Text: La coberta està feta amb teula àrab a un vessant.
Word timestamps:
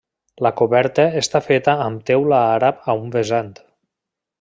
La 0.45 0.49
coberta 0.61 1.05
està 1.21 1.43
feta 1.49 1.77
amb 1.85 2.03
teula 2.11 2.43
àrab 2.57 2.83
a 2.95 3.01
un 3.05 3.17
vessant. 3.19 3.57